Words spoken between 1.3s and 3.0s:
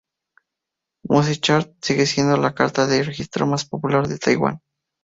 Chart sigue siendo la carta